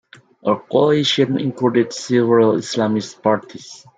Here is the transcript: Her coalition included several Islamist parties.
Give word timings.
Her 0.43 0.55
coalition 0.55 1.39
included 1.39 1.93
several 1.93 2.53
Islamist 2.53 3.21
parties. 3.21 3.85